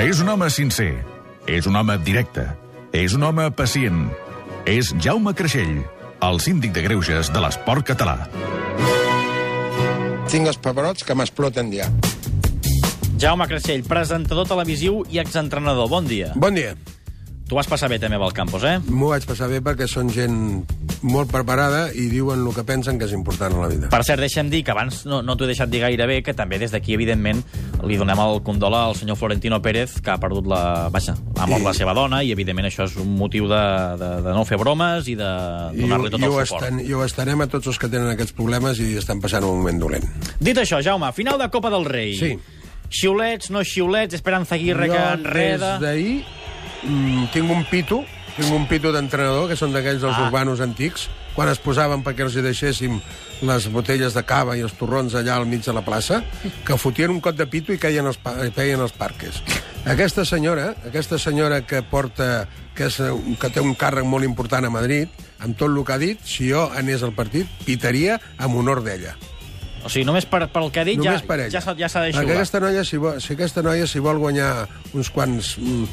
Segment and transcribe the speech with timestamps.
[0.00, 0.94] És un home sincer.
[1.44, 2.46] És un home directe.
[2.96, 4.06] És un home pacient.
[4.64, 5.82] És Jaume Creixell,
[6.24, 8.14] el síndic de greuges de l'esport català.
[10.32, 11.90] Tinc els paperots que m'exploten ja.
[13.20, 15.92] Jaume Creixell, presentador televisiu i exentrenador.
[15.92, 16.32] Bon dia.
[16.32, 16.72] Bon dia.
[17.50, 18.76] Tu vas passar bé també amb el campus, eh?
[18.86, 20.36] M'ho vaig passar bé perquè són gent
[21.02, 23.88] molt preparada i diuen el que pensen que és important a la vida.
[23.90, 26.30] Per cert, deixa'm dir que abans no, no t'ho he deixat dir gaire bé, que
[26.36, 27.40] també des d'aquí, evidentment,
[27.88, 30.60] li donem el condol al senyor Florentino Pérez, que ha perdut la...
[30.94, 33.60] Vaja, ha mort I- la seva dona, i evidentment això és un motiu de,
[33.98, 35.30] de, de no fer bromes i de
[35.74, 36.68] donar-li tot i, el suport.
[36.68, 39.58] estan, I ho estarem a tots els que tenen aquests problemes i estan passant un
[39.58, 40.06] moment dolent.
[40.38, 42.14] Dit això, Jaume, final de Copa del Rei.
[42.14, 42.36] Sí.
[42.90, 45.74] Xiulets, no xiulets, Esperanza Aguirre que Jo, enreda...
[45.78, 46.14] des d'ahir,
[46.82, 48.04] mm, tinc un pito,
[48.36, 50.26] tinc un pito d'entrenador, que són d'aquells dels Ah.
[50.28, 53.00] urbanos antics, quan es posaven perquè els hi deixéssim
[53.42, 56.22] les botelles de cava i els torrons allà al mig de la plaça,
[56.64, 59.42] que fotien un cot de pito i caien els, i feien els parques.
[59.86, 62.96] Aquesta senyora, aquesta senyora que porta que, és,
[63.40, 65.08] que té un càrrec molt important a Madrid,
[65.40, 69.16] amb tot el que ha dit, si jo anés al partit, pitaria amb honor d'ella.
[69.84, 72.12] O sigui, només per, pel que ha dit ja, Només ja, s'ha- ja s'ha de
[72.12, 75.84] Perquè aquesta noia, si, vol, si aquesta noia si vol guanyar uns quants, mm,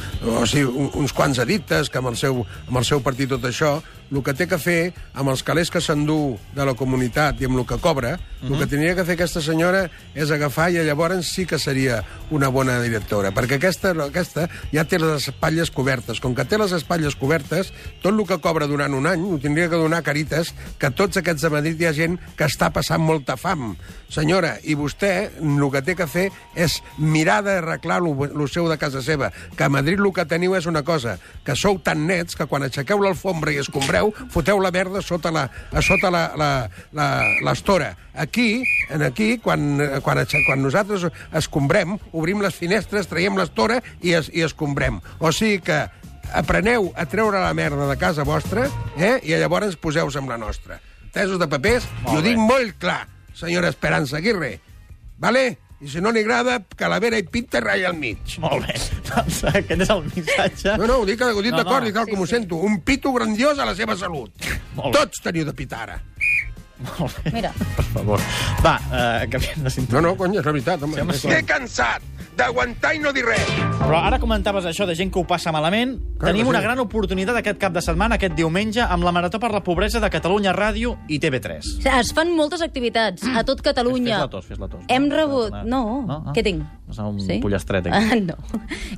[0.41, 3.43] o sigui, un- uns quants edictes, que amb el, seu, amb el seu partit tot
[3.47, 7.45] això, el que té que fer, amb els calés que s'endú de la comunitat i
[7.45, 8.59] amb el que cobra, el Mhm.
[8.59, 12.79] que tenia que fer aquesta senyora és agafar i llavors sí que seria una bona
[12.81, 16.19] directora, perquè aquesta, aquesta ja té les espatlles cobertes.
[16.19, 19.69] Com que té les espatlles cobertes, tot el que cobra durant un any ho tindria
[19.69, 23.01] que donar a Caritas, que tots aquests de Madrid hi ha gent que està passant
[23.01, 23.75] molta fam.
[24.07, 29.01] Senyora, i vostè el que té que fer és mirar d'arreglar el seu de casa
[29.01, 32.45] seva, que a Madrid el que teniu és una cosa, que sou tan nets que
[32.45, 33.96] quan aixequeu l'alfombra i escombreu,
[34.33, 36.49] foteu la merda sota la, a sota la, la,
[36.95, 37.07] la,
[37.45, 37.93] l'estora.
[38.17, 44.31] Aquí, en aquí, quan, quan, quan nosaltres escombrem, obrim les finestres, traiem l'estora i, es,
[44.33, 45.01] i escombrem.
[45.19, 45.83] O sigui que
[46.33, 49.17] apreneu a treure la merda de casa vostra eh?
[49.23, 50.81] i llavors poseu amb la nostra.
[51.13, 52.29] Tesos de papers, i ho bé.
[52.31, 54.57] dic molt clar, senyora Esperanza Aguirre.
[55.17, 55.57] Vale?
[55.79, 58.37] I si no li agrada, calavera i pinta ratlla al mig.
[58.41, 58.75] Molt bé.
[59.11, 60.73] Doncs aquest és el missatge.
[60.81, 61.91] No, no, ho dic, ho dic No, d'acord, no.
[61.91, 62.57] i tal com ho sento.
[62.65, 64.33] Un pito grandiós a la seva salut.
[64.73, 65.03] Molt bé.
[65.03, 65.99] Tots teniu de pitar ara.
[66.81, 67.35] Molt bé.
[67.37, 67.53] Mira.
[67.77, 68.21] Per favor.
[68.65, 70.01] Va, eh, canviem de cinturó.
[70.01, 70.81] No, no, cony, és la veritat.
[70.81, 70.97] Home.
[70.97, 71.29] Sí, home, sí.
[71.29, 73.47] Estic cansat d'aguantar i no dir res.
[73.77, 75.95] Però ara comentaves això de gent que ho passa malament.
[76.17, 76.65] Clar Tenim que una sí.
[76.65, 80.09] gran oportunitat aquest cap de setmana, aquest diumenge, amb la Marató per la Pobresa de
[80.09, 81.69] Catalunya Ràdio i TV3.
[81.99, 84.17] Es fan moltes activitats a tot Catalunya.
[84.17, 84.81] Fes la tos, fes la tos.
[84.87, 85.53] Hem rebut...
[85.53, 85.63] Ah.
[85.65, 86.33] No, Ah.
[86.33, 86.63] què tinc?
[86.87, 88.35] Vas a un pollastre, Ah, no.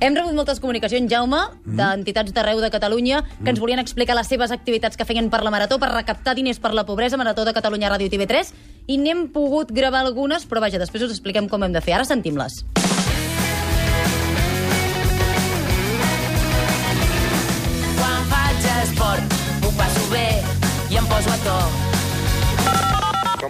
[0.00, 1.76] Hem rebut moltes comunicacions, Jaume, Mm.
[1.76, 5.50] d'entitats d'arreu de Catalunya, que ens volien explicar les seves activitats que feien per la
[5.50, 8.52] Marató, per recaptar diners per la pobresa, Marató de Catalunya Ràdio i TV3,
[8.86, 11.94] i n'hem pogut gravar algunes, però vaja, després us expliquem com hem de fer.
[11.94, 12.64] Ara sentim-les.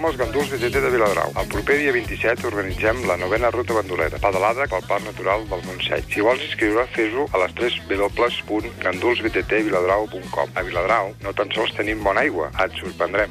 [0.01, 1.29] Som els ganduls VTT de Viladrau.
[1.37, 6.07] El proper dia 27 organitzem la novena ruta bandolera, pedalada pel Parc Natural del Montseny.
[6.09, 10.49] Si vols inscriure, fes-ho a les 3 www.gandulsvttviladrau.com.
[10.57, 13.29] A Viladrau no tan sols tenim bona aigua, et sorprendrem.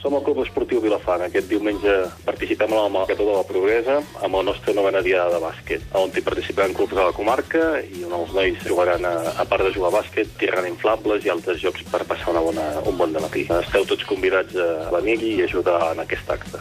[0.00, 1.20] Som el Club Esportiu Vilafant.
[1.26, 1.92] Aquest diumenge
[2.24, 6.10] participem a la Marató de la Progressa amb el nostre novena diada de bàsquet, on
[6.14, 9.74] hi participaran clubs de la comarca i on els nois jugaran, a, a part de
[9.74, 13.44] jugar a bàsquet, tiraran inflables i altres jocs per passar una bona, un bon dematí.
[13.58, 16.60] Esteu tots convidats a venir i ajudar en aquest acte.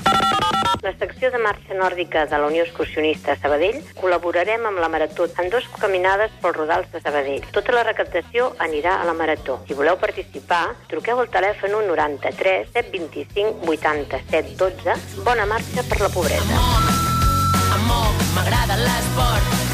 [0.82, 5.50] La secció de marxa nòrdica de la Unió Excursionista Sabadell col·laborarem amb la Marató en
[5.52, 7.44] dos caminades pels rodals de Sabadell.
[7.52, 9.60] Tota la recaptació anirà a la Marató.
[9.68, 15.00] Si voleu participar, truqueu al telèfon 93 725 87 12.
[15.28, 16.64] Bona marxa per la pobresa.
[17.76, 19.69] Amor, m'agrada l'esport.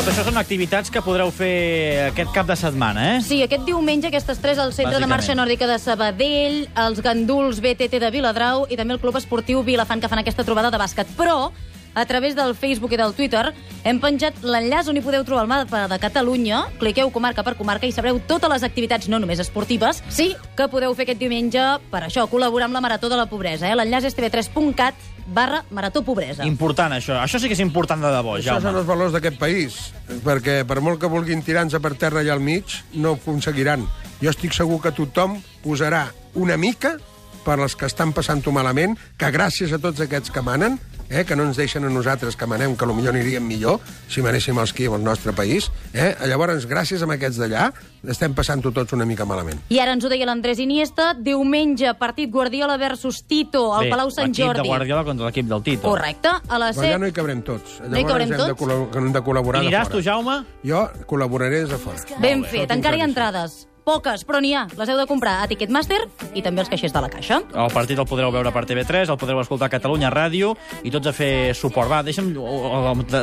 [0.00, 3.16] Tot això són activitats que podreu fer aquest cap de setmana, eh?
[3.20, 5.08] Sí, aquest diumenge aquestes tres al Centre de.
[5.10, 6.56] Marxa Nòrdica de Sabadell,
[6.86, 10.70] els Ganduls BTT de Viladrau i també el Club Esportiu Vilafant que fan aquesta trobada
[10.72, 11.12] de bàsquet.
[11.20, 11.50] Però
[11.92, 13.50] a través del Facebook i del Twitter
[13.84, 16.62] hem penjat l'enllaç on hi podeu trobar el mapa de Catalunya.
[16.80, 20.96] Cliqueu comarca per comarca i sabreu totes les activitats, no només esportives, sí que podeu
[20.96, 23.68] fer aquest diumenge per això, col·laborar amb la Marató de la Pobresa.
[23.68, 23.76] Eh?
[23.76, 26.44] L'enllaç és tv3.cat barra Marató Pobresa.
[26.46, 27.16] Important, això.
[27.22, 28.78] Això sí que és important de debò, Això són Jaume.
[28.82, 29.78] els valors d'aquest país,
[30.26, 33.86] perquè per molt que vulguin tirar-nos per terra allà al mig, no ho aconseguiran.
[34.20, 36.96] Jo estic segur que tothom posarà una mica
[37.44, 40.78] per les que estan passant-ho malament, que gràcies a tots aquests que manen,
[41.10, 44.56] eh, que no ens deixen a nosaltres que manem, que potser aniríem millor si manéssim
[44.58, 45.70] els qui al nostre país.
[45.92, 46.14] Eh?
[46.26, 47.72] Llavors, gràcies a aquests d'allà,
[48.08, 49.60] estem passant-ho tots una mica malament.
[49.68, 54.10] I ara ens ho deia l'Andrés Iniesta, diumenge, partit Guardiola versus Tito al Bé, Palau
[54.10, 54.68] Sant L'equip de Jordi.
[54.68, 55.88] Guardiola contra l'equip del Tito.
[55.88, 56.98] Correcte, a les Però ja 7.
[57.00, 57.80] no hi cabrem tots.
[57.88, 58.48] No hi cabrem hem tots?
[58.48, 59.96] De col·la- que hem de col·laborar de Aniràs fora.
[59.96, 60.44] tu, Jaume?
[60.64, 61.98] Jo col·laboraré des de fora.
[62.20, 63.66] Ben fet, encara hi ha entrades.
[63.90, 64.68] Poques, però n'hi ha.
[64.78, 65.98] Les heu de comprar a Ticketmaster
[66.38, 67.40] i també als caixers de la Caixa.
[67.58, 70.52] El partit el podreu veure per TV3, el podreu escoltar a Catalunya Ràdio
[70.86, 71.90] i tots a fer suport.
[71.90, 72.28] Va, deixa'm...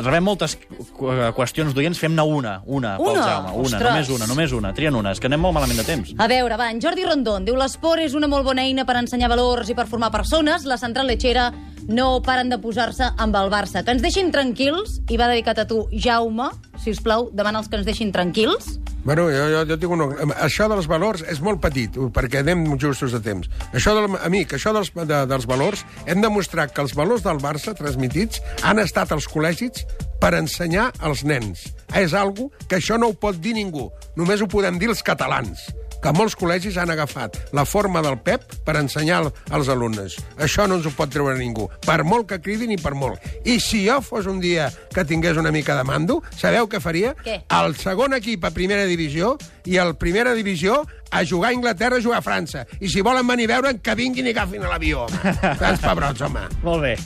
[0.04, 0.58] Rebem moltes
[0.98, 3.24] qüestions d'oients, fem-ne una, una, pel Una?
[3.24, 3.54] Jaume.
[3.54, 3.86] Una, Ostres.
[3.88, 4.74] només una, només una.
[4.76, 6.12] Trien una, és que anem molt malament de temps.
[6.20, 9.32] A veure, va, en Jordi Rondón diu l'esport és una molt bona eina per ensenyar
[9.32, 10.68] valors i per formar persones.
[10.68, 11.48] La central lechera
[11.88, 13.80] no paren de posar-se amb el Barça.
[13.84, 16.50] Que ens deixin tranquils, i va dedicat a tu, Jaume,
[16.88, 18.78] si us plau, demana'ls que ens deixin tranquils.
[19.04, 20.08] Bueno, jo, jo, jo tinc una...
[20.44, 23.48] Això dels valors és molt petit, perquè anem justos de temps.
[23.76, 27.76] Això, del, amic, això dels, de, dels valors, hem demostrat que els valors del Barça
[27.76, 29.84] transmitits han estat als col·legis
[30.20, 31.68] per ensenyar als nens.
[31.96, 33.90] És algo que això no ho pot dir ningú.
[34.16, 35.68] Només ho podem dir els catalans
[35.98, 40.14] que molts col·legis han agafat la forma del Pep per ensenyar al- als alumnes.
[40.38, 43.18] Això no ens ho pot treure ningú, per molt que cridin i per molt.
[43.44, 47.16] I si jo fos un dia que tingués una mica de mando, sabeu què faria?
[47.24, 47.40] Què?
[47.50, 49.36] El segon equip a primera divisió
[49.66, 52.66] i el primera divisió a jugar a Anglaterra, a jugar a França.
[52.80, 55.34] I si volen venir a veure'n, que vinguin i agafin l'avió, home.
[55.58, 56.46] Tants pebrots, home.
[56.62, 56.98] Molt bé.